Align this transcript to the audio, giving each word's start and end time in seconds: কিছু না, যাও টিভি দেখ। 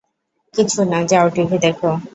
কিছু 0.53 0.79
না, 0.91 0.99
যাও 1.11 1.27
টিভি 1.35 1.57
দেখ। 1.63 1.79